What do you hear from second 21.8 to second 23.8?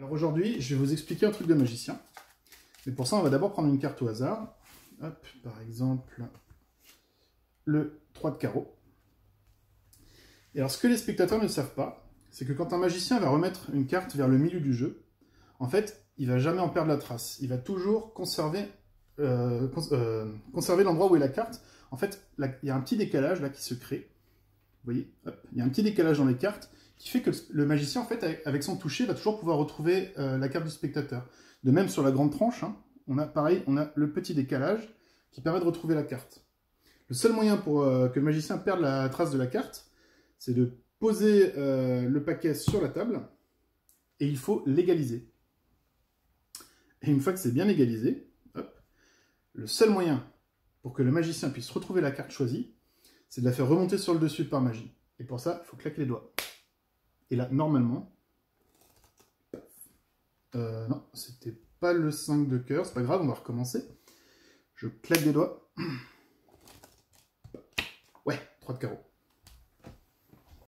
En fait, il y a un petit décalage là qui se